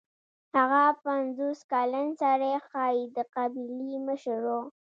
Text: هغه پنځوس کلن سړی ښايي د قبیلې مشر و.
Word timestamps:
هغه 0.57 0.83
پنځوس 1.05 1.59
کلن 1.71 2.07
سړی 2.21 2.53
ښايي 2.69 3.05
د 3.15 3.17
قبیلې 3.35 3.93
مشر 4.07 4.37
و. 4.45 4.49